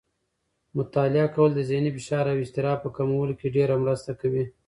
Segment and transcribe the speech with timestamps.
[0.77, 4.43] مطالعه کول د ذهني فشار او اضطراب په کمولو کې ډېره مرسته کوي.